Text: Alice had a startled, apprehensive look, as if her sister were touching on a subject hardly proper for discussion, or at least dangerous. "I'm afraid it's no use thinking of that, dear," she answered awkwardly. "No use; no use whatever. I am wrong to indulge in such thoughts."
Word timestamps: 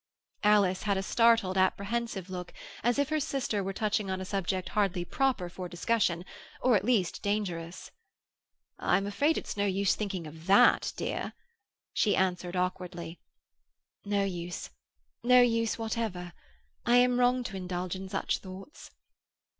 Alice 0.41 0.81
had 0.81 0.97
a 0.97 1.03
startled, 1.03 1.59
apprehensive 1.59 2.27
look, 2.27 2.53
as 2.81 2.97
if 2.97 3.09
her 3.09 3.19
sister 3.19 3.63
were 3.63 3.71
touching 3.71 4.09
on 4.09 4.19
a 4.19 4.25
subject 4.25 4.69
hardly 4.69 5.05
proper 5.05 5.47
for 5.47 5.69
discussion, 5.69 6.25
or 6.59 6.75
at 6.75 6.83
least 6.83 7.21
dangerous. 7.21 7.91
"I'm 8.79 9.05
afraid 9.05 9.37
it's 9.37 9.55
no 9.55 9.67
use 9.67 9.93
thinking 9.93 10.25
of 10.25 10.47
that, 10.47 10.91
dear," 10.97 11.33
she 11.93 12.15
answered 12.15 12.55
awkwardly. 12.55 13.19
"No 14.03 14.23
use; 14.23 14.71
no 15.23 15.39
use 15.43 15.77
whatever. 15.77 16.33
I 16.83 16.95
am 16.95 17.19
wrong 17.19 17.43
to 17.43 17.55
indulge 17.55 17.95
in 17.95 18.09
such 18.09 18.39
thoughts." 18.39 18.89